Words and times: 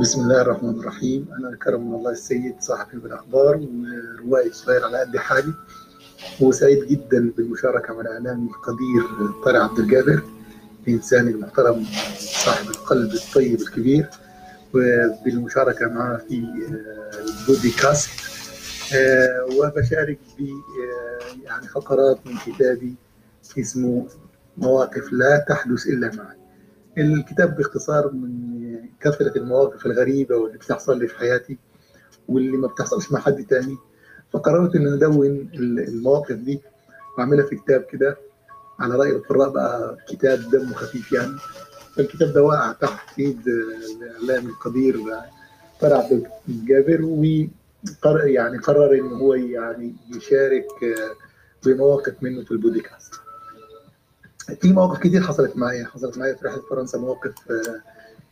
بسم 0.00 0.20
الله 0.20 0.40
الرحمن 0.40 0.80
الرحيم. 0.80 1.28
أنا 1.38 1.56
كرم 1.56 1.94
الله 1.94 2.10
السيد 2.10 2.60
صحفي 2.60 2.96
بالأخبار 2.96 3.68
وروائي 4.20 4.52
صغير 4.52 4.84
على 4.84 5.00
قد 5.00 5.16
حالي. 5.16 5.52
وسعيد 6.40 6.86
جدا 6.86 7.32
بالمشاركة 7.36 7.94
مع 7.94 8.00
الإعلامي 8.00 8.48
القدير 8.50 9.02
طارق 9.44 9.62
عبد 9.62 9.78
الجابر 9.78 10.22
الإنسان 10.88 11.28
المحترم 11.28 11.84
صاحب 12.18 12.70
القلب 12.70 13.12
الطيب 13.14 13.60
الكبير 13.60 14.06
وبالمشاركة 14.74 15.88
معه 15.88 16.16
في 16.16 16.44
البودكاست. 17.18 18.10
وبشارك 19.58 20.18
ب 20.38 20.48
يعني 21.44 21.68
فقرات 21.68 22.18
من 22.26 22.34
كتابي 22.46 22.94
اسمه 23.58 24.06
مواقف 24.58 25.12
لا 25.12 25.44
تحدث 25.48 25.86
إلا 25.86 26.10
معي. 26.16 26.36
الكتاب 26.98 27.56
باختصار 27.56 28.12
من 28.12 28.55
كثرة 29.00 29.38
المواقف 29.38 29.86
الغريبة 29.86 30.36
واللي 30.36 30.58
بتحصل 30.58 30.98
لي 30.98 31.08
في 31.08 31.18
حياتي 31.18 31.58
واللي 32.28 32.56
ما 32.56 32.66
بتحصلش 32.68 33.12
مع 33.12 33.20
حد 33.20 33.46
تاني 33.46 33.76
فقررت 34.32 34.76
ان 34.76 34.92
أدون 34.92 35.26
المواقف 35.54 36.36
دي 36.36 36.60
وأعملها 37.18 37.46
في 37.46 37.56
كتاب 37.56 37.82
كده 37.82 38.16
على 38.78 38.94
رأي 38.94 39.10
القراء 39.10 39.48
بقى 39.50 39.96
كتاب 40.08 40.50
دمه 40.52 40.74
خفيف 40.74 41.12
يعني 41.12 41.32
فالكتاب 41.96 42.32
ده 42.32 42.42
وقع 42.42 42.72
تحت 42.72 43.18
إيد 43.18 43.48
الاعلامي 43.48 44.48
القدير 44.50 44.96
طارق 45.80 45.96
عبد 45.96 46.26
الجابر 46.48 47.02
وقرر 47.04 48.26
يعني 48.26 48.58
قرر 48.58 48.94
إن 48.94 49.12
هو 49.12 49.34
يعني 49.34 49.94
يشارك 50.16 50.66
بمواقف 51.66 52.14
منه 52.22 52.44
في 52.44 52.50
البودكاست. 52.50 53.14
في 54.60 54.72
مواقف 54.72 54.98
كتير 55.00 55.20
حصلت 55.22 55.56
معايا 55.56 55.84
حصلت 55.84 56.18
معايا 56.18 56.34
في 56.34 56.46
رحلة 56.46 56.62
فرنسا 56.70 56.98
مواقف 56.98 57.32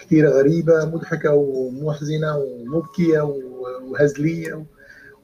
كتيرة 0.06 0.30
غريبة 0.30 0.84
مضحكة 0.84 1.30
ومحزنه 1.34 2.36
ومبكية 2.38 3.20
وهزلية 3.82 4.64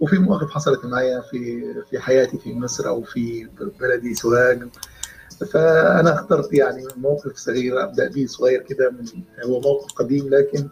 وفي 0.01 0.19
مواقف 0.19 0.51
حصلت 0.51 0.85
معايا 0.85 1.21
في 1.21 1.65
في 1.91 1.99
حياتي 1.99 2.39
في 2.39 2.55
مصر 2.55 2.89
أو 2.89 3.03
في 3.03 3.49
بلدي 3.81 4.15
سوهاج. 4.15 4.63
فأنا 5.53 6.15
اخترت 6.15 6.53
يعني 6.53 6.85
موقف 6.97 7.37
صغير 7.37 7.83
أبدأ 7.83 8.09
به 8.09 8.27
صغير 8.27 8.63
كده 8.63 8.91
من 8.91 9.05
هو 9.45 9.61
موقف 9.61 9.93
قديم 9.93 10.29
لكن 10.29 10.69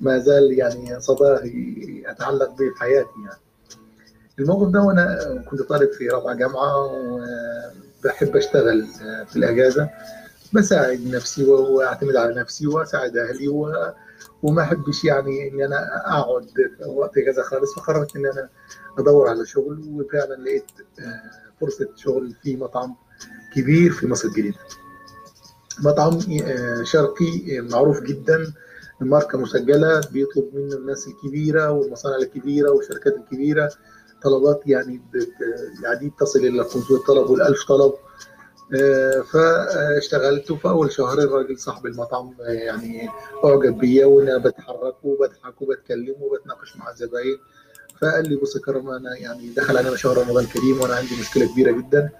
ما 0.00 0.18
زال 0.18 0.58
يعني 0.58 1.00
صداه 1.00 1.40
يتعلق 2.10 2.50
به 2.50 2.56
في 2.74 2.80
حياتي 2.80 3.08
يعني. 3.26 3.40
الموقف 4.38 4.68
ده 4.72 4.80
وأنا 4.82 5.44
كنت 5.50 5.62
طالب 5.62 5.92
في 5.92 6.08
رابعة 6.08 6.34
جامعة 6.34 6.86
وبحب 6.86 8.36
أشتغل 8.36 8.86
في 9.28 9.36
الأجازة. 9.36 9.90
بساعد 10.54 11.06
نفسي 11.06 11.44
وأعتمد 11.44 12.16
على 12.16 12.34
نفسي 12.34 12.66
وأساعد 12.66 13.16
أهلي 13.16 13.48
و... 13.48 13.72
وما 14.42 14.62
أحبش 14.62 15.04
يعني 15.04 15.48
ان 15.48 15.62
أنا 15.62 16.06
أقعد 16.06 16.46
وقت 16.86 17.18
اجازه 17.18 17.42
خالص. 17.42 17.74
فقررت 17.74 18.16
ان 18.16 18.26
أنا 18.26 18.48
أدور 18.98 19.28
على 19.28 19.46
شغل 19.46 19.80
وفعلا 19.88 20.34
لقيت 20.34 20.64
فرصة 21.60 21.88
شغل 21.96 22.34
في 22.42 22.56
مطعم 22.56 22.96
كبير 23.54 23.92
في 23.92 24.06
مصر 24.06 24.28
الجديدة. 24.28 24.58
مطعم 25.84 26.18
شرقي 26.84 27.60
معروف 27.60 28.00
جدا. 28.02 28.52
ماركه 29.00 29.38
مسجلة 29.38 30.00
بيطلب 30.12 30.50
منه 30.54 30.76
الناس 30.76 31.06
الكبيرة 31.08 31.70
والمصانع 31.70 32.16
الكبيرة 32.16 32.70
والشركات 32.70 33.14
الكبيرة. 33.16 33.70
طلبات 34.22 34.62
يعني 34.66 35.02
يعني 35.84 36.12
تصل 36.20 36.38
إلى 36.38 36.64
500 36.64 37.02
طلب 37.08 37.26
وال1000 37.26 37.68
طلب. 37.68 37.92
فاشتغلت 39.32 40.50
وفي 40.50 40.68
اول 40.68 40.92
شهرين 40.92 41.24
الراجل 41.24 41.58
صاحب 41.58 41.86
المطعم 41.86 42.34
يعني 42.40 43.08
أعجب 43.44 43.78
بيا 43.78 44.06
وأنا 44.06 44.38
بتحرك 44.38 44.94
وبضحك 45.04 45.62
وبتكلم 45.62 46.14
وبتناقش 46.20 46.76
مع 46.76 46.90
الزباين. 46.90 47.38
فقال 48.00 48.28
لي 48.28 48.36
بص 48.36 48.56
يا 48.56 48.60
كرم 48.60 48.90
أنا 48.90 49.16
يعني 49.16 49.50
دخل 49.56 49.76
علينا 49.76 49.96
شهر 49.96 50.18
رمضان 50.18 50.44
الكريم 50.44 50.80
وأنا 50.80 50.94
عندي 50.94 51.20
مشكلة 51.20 51.52
كبيرة 51.52 51.70
جدا. 51.70 52.10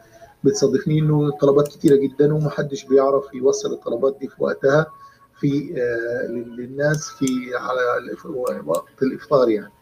بتصادفني 0.44 0.98
إنه 0.98 1.30
طلبات 1.30 1.68
كتيرة 1.68 1.96
جدا 1.96 2.34
ومحدش 2.34 2.84
بيعرف 2.84 3.24
يوصل 3.34 3.72
الطلبات 3.72 4.16
دي 4.20 4.28
في 4.28 4.34
وقتها 4.38 4.86
في 5.40 5.74
للناس 6.28 7.08
في 7.08 7.26
على 7.54 7.80
وقت 8.66 9.02
الإفطار 9.02 9.48
يعني. 9.48 9.72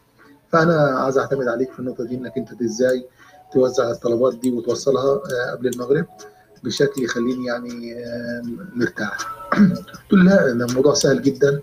فأنا 0.51 0.75
عايز 0.99 1.17
أعتمد 1.17 1.47
عليك 1.47 1.71
في 1.71 1.79
النقطة 1.79 2.03
دي 2.03 2.15
إنك 2.15 2.37
أنت 2.37 2.61
إزاي 2.61 3.07
توزع 3.53 3.91
الطلبات 3.91 4.35
دي 4.35 4.51
وتوصلها 4.51 5.21
قبل 5.51 5.67
المغرب. 5.67 6.05
بشكل 6.63 7.03
يخليني 7.03 7.45
يعني 7.45 7.95
مرتاح. 8.75 9.17
قلت 9.53 10.13
له 10.13 10.23
لا 10.23 10.53
ده 10.53 10.65
الموضوع 10.65 10.93
سهل 10.93 11.21
جدا. 11.21 11.61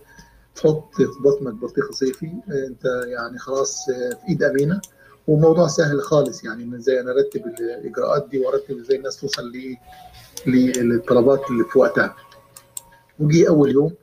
تحط 0.55 0.95
في 0.97 1.23
بطنك 1.25 1.55
بطيخه 1.55 1.93
صيفي 1.93 2.33
أنت 2.49 2.85
يعني 3.07 3.39
خلاص 3.39 3.85
في 3.87 4.29
إيد 4.29 4.43
أمينة. 4.43 4.81
وموضوع 5.29 5.69
سهل 5.69 6.03
خالص 6.03 6.45
يعني 6.45 6.63
إن 6.65 6.75
إزاي 6.75 7.01
أنا 7.01 7.11
أرتب 7.11 7.47
الإجراءات 7.47 8.29
دي 8.31 8.39
وأرتب 8.39 8.79
إزاي 8.79 8.97
الناس 8.97 9.17
توصل 9.21 9.53
للطلبات 10.47 11.51
اللي 11.51 11.65
في 11.65 11.79
وقتها. 11.79 12.17
وجي 13.19 13.49
أول 13.49 13.71
يوم 13.71 13.95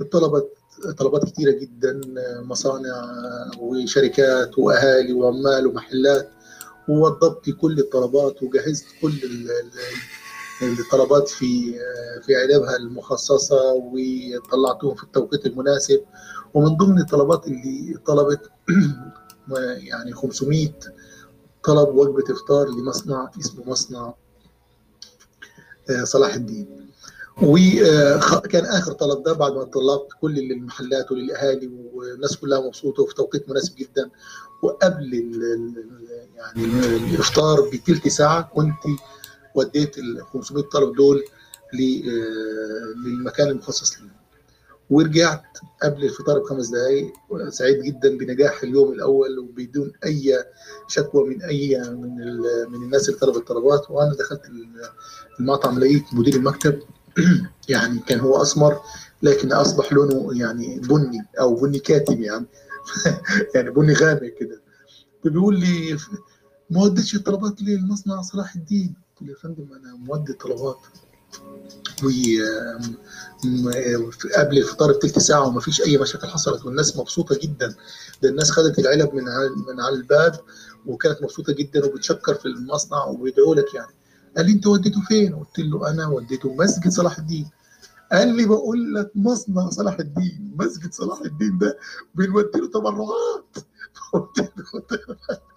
الطلبات 0.00 0.54
طلبات 0.98 1.24
كتيرة 1.24 1.50
جدا 1.50 2.00
مصانع 2.42 3.12
وشركات 3.58 4.58
وأهالي 4.58 5.12
وعمال 5.12 5.66
ومحلات. 5.66 6.30
ووضبت 6.88 7.50
كل 7.50 7.78
الطلبات 7.78 8.42
وجهزت 8.42 8.86
كل 9.02 9.18
الطلبات 10.62 11.28
في 11.28 11.74
في 12.26 12.36
علبها 12.36 12.76
المخصصة 12.76 13.72
وطلعتهم 13.74 14.94
في 14.94 15.02
التوقيت 15.02 15.46
المناسب. 15.46 16.00
ومن 16.54 16.76
ضمن 16.76 16.98
الطلبات 16.98 17.46
اللي 17.46 17.98
طلبت 18.06 18.50
يعني 19.90 20.12
500 20.12 20.68
طلب 21.64 21.88
وجبة 21.94 22.34
إفطار 22.34 22.68
لمصنع 22.68 23.30
اسمه 23.40 23.64
مصنع 23.66 24.14
صلاح 26.02 26.34
الدين. 26.34 26.90
وكان 27.42 28.64
آخر 28.64 28.92
طلب 28.92 29.22
ده 29.22 29.32
بعد 29.32 29.52
ما 29.52 29.64
طلبت 29.64 30.08
كل 30.20 30.38
المحلات 30.38 31.12
وللأهالي 31.12 31.70
والناس 31.94 32.36
كلها 32.36 32.60
مبسوطة 32.60 33.02
وفي 33.02 33.14
توقيت 33.14 33.48
مناسب 33.50 33.76
جدا. 33.76 34.10
وقبل 34.62 35.14
يعني 36.36 36.64
الإفطار 36.96 37.60
بثلث 37.60 38.08
ساعة 38.08 38.42
كنت 38.54 38.74
وديت 39.54 39.98
ال 39.98 40.22
500 40.32 40.64
طلب 40.64 40.96
دول 40.96 41.24
للمكان 43.04 43.48
المخصص 43.48 44.00
لي 44.00 44.20
ورجعت 44.90 45.42
قبل 45.82 46.04
الفطار 46.04 46.38
بخمس 46.38 46.68
دقائق 46.68 47.12
سعيد 47.48 47.82
جدا 47.82 48.18
بنجاح 48.18 48.62
اليوم 48.62 48.92
الأول 48.92 49.38
وبدون 49.38 49.92
أي 50.04 50.44
شكوى 50.88 51.28
من 51.28 51.42
أي 51.42 51.80
من 51.90 52.16
من 52.68 52.82
الناس 52.82 53.08
اللي 53.08 53.20
طلبت 53.20 53.36
الطلبات. 53.36 53.90
وأنا 53.90 54.14
دخلت 54.14 54.42
المطعم 55.40 55.78
لقيت 55.78 56.04
مدير 56.12 56.34
المكتب 56.34 56.82
يعني 57.68 57.98
كان 57.98 58.20
هو 58.20 58.42
أسمر 58.42 58.80
لكن 59.22 59.52
أصبح 59.52 59.92
لونه 59.92 60.38
يعني 60.40 60.80
بني 60.80 61.26
أو 61.40 61.54
بني 61.54 61.78
كاتم 61.78 62.22
يعني. 62.22 62.46
يعني 63.54 63.70
بني 63.70 63.92
غامق 63.92 64.34
كده. 64.40 64.60
فبيقول 65.24 65.60
لي 65.60 65.96
ما 66.70 66.82
وديتش 66.82 67.14
الطلبات 67.14 67.62
ليه 67.62 67.76
المصنع 67.76 68.22
صلاح 68.22 68.54
الدين. 68.54 68.94
يا 69.22 69.34
فندم 69.34 69.72
أنا 69.72 69.94
مودي 69.94 70.32
الطلبات. 70.32 70.78
قبل 74.36 74.58
الفطار 74.58 74.92
بثلث 74.92 75.18
ساعة 75.18 75.46
وما 75.48 75.60
فيش 75.60 75.82
أي 75.82 75.98
مشاكل 75.98 76.28
حصلت 76.28 76.64
والناس 76.64 76.96
مبسوطة 76.96 77.38
جدا. 77.42 77.74
ده 78.22 78.28
الناس 78.28 78.50
خدت 78.50 78.78
العلب 78.78 79.14
من 79.14 79.24
من 79.68 79.80
على 79.80 79.94
الباب 79.94 80.40
وكانت 80.86 81.22
مبسوطة 81.22 81.52
جدا 81.52 81.84
وبتشكر 81.86 82.34
في 82.34 82.46
المصنع 82.46 83.04
وبيدعوا 83.04 83.54
لك 83.54 83.74
يعني. 83.74 83.92
قال 84.36 84.46
لي 84.46 84.52
أنت 84.52 84.66
وديته 84.66 85.00
فين؟ 85.08 85.34
قلت 85.34 85.58
له 85.58 85.90
أنا 85.90 86.06
وديته 86.06 86.54
مسجد 86.54 86.88
صلاح 86.90 87.18
الدين. 87.18 87.50
قال 88.12 88.36
لي 88.36 88.46
بقول 88.46 88.94
لك 88.94 89.10
مصنع 89.14 89.70
صلاح 89.70 89.98
الدين 89.98 90.54
مسجد 90.58 90.92
صلاح 90.92 91.20
الدين 91.20 91.58
ده 91.58 91.78
بنودي 92.14 92.58
له 92.58 92.68
تبرعات. 92.68 93.56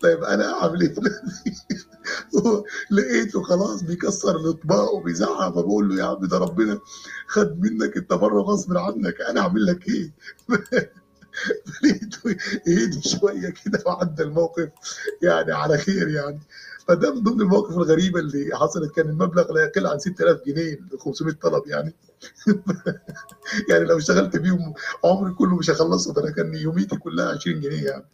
طيب 0.00 0.24
أنا 0.24 0.62
أعمل 0.62 0.80
إيه؟ 0.80 0.94
لقيته 2.90 3.42
خلاص 3.42 3.82
بيكسر 3.82 4.36
الإطباق 4.36 4.94
وبيزعق 4.94 5.54
فبقول 5.54 5.88
له 5.88 5.94
يا 6.02 6.04
عم 6.04 6.26
ده 6.26 6.38
ربنا 6.38 6.80
خد 7.26 7.60
منك 7.60 7.96
التبرع 7.96 8.40
غصب 8.40 8.76
عنك. 8.76 9.20
أنا 9.20 9.40
أعمل 9.40 9.66
لك 9.66 9.88
إيه؟ 9.88 10.12
لقيته 11.84 12.36
يهدي 12.66 13.02
شوية 13.08 13.54
كده 13.64 13.82
وعدى 13.86 14.22
الموقف 14.22 14.68
يعني 15.22 15.52
على 15.52 15.78
خير 15.78 16.08
يعني. 16.08 16.40
فده 16.88 17.14
من 17.14 17.22
ضمن 17.22 17.40
المواقف 17.40 17.76
الغريبة 17.76 18.20
اللي 18.20 18.56
حصلت. 18.56 18.92
كان 18.94 19.08
المبلغ 19.08 19.52
لا 19.52 19.62
يقل 19.62 19.86
عن 19.86 19.98
6000 19.98 20.40
جنيه 20.46 20.74
ل 20.74 20.98
500 20.98 21.34
طلب 21.34 21.62
يعني. 21.66 21.94
يعني 23.70 23.84
لو 23.84 23.96
اشتغلت 23.98 24.36
بيهم 24.36 24.74
عمري 25.04 25.34
كله 25.34 25.56
مش 25.56 25.70
هخلصه 25.70 26.12
ده 26.14 26.22
أنا 26.22 26.30
كان 26.30 26.54
يوميتي 26.54 26.96
كلها 26.96 27.28
20 27.32 27.60
جنيه 27.60 27.84
يعني. 27.84 28.04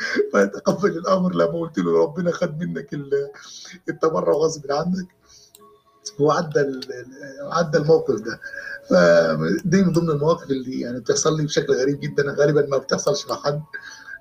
فتقبل 0.32 0.90
الأمر 0.90 1.34
لما 1.34 1.60
قلت 1.60 1.78
له 1.78 2.02
ربنا 2.02 2.32
خد 2.32 2.58
منك 2.60 2.94
التبرع 3.88 4.32
غصب 4.32 4.72
عنك. 4.72 5.08
هو 6.20 6.30
عدى 7.40 7.78
الموقف 7.78 8.14
ده. 8.20 8.40
فدي 8.90 9.82
من 9.82 9.92
ضمن 9.92 10.10
المواقف 10.10 10.50
اللي 10.50 10.80
يعني 10.80 11.00
بتحصل 11.00 11.36
لي 11.36 11.44
بشكل 11.44 11.72
غريب 11.72 12.00
جدا. 12.00 12.34
غالبا 12.38 12.66
ما 12.66 12.78
بتحصلش 12.78 13.26
مع 13.26 13.36
حد. 13.36 13.62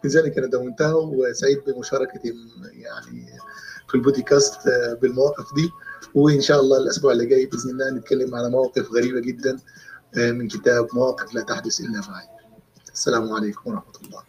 لذلك 0.03 0.37
أنا 0.37 0.47
دونتها 0.47 0.93
وسعيد 0.93 1.63
بمشاركتي 1.67 2.33
يعني 2.71 3.39
في 3.87 3.95
البودكاست 3.95 4.59
بالمواقف 5.01 5.55
دي. 5.55 5.69
وإن 6.15 6.41
شاء 6.41 6.59
الله 6.59 6.77
الأسبوع 6.77 7.11
اللي 7.11 7.25
جاي 7.25 7.45
بإذن 7.45 7.69
الله 7.69 7.89
نتكلم 7.89 8.35
على 8.35 8.49
مواقف 8.49 8.91
غريبة 8.91 9.19
جدا 9.19 9.57
من 10.15 10.47
كتاب 10.47 10.87
مواقف 10.93 11.33
لا 11.33 11.41
تحدث 11.41 11.79
إلا 11.81 12.01
معي. 12.09 12.27
السلام 12.93 13.33
عليكم 13.33 13.71
ورحمة 13.71 13.93
الله. 14.03 14.23